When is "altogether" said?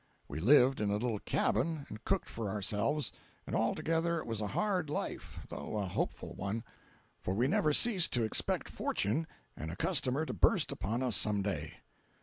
3.55-4.17